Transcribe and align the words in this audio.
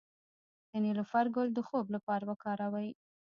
د 0.69 0.71
نیلوفر 0.83 1.25
ګل 1.35 1.49
د 1.53 1.59
خوب 1.67 1.85
لپاره 1.95 2.23
وکاروئ 2.31 2.89